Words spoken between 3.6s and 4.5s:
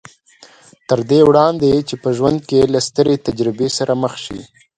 سره مخ شي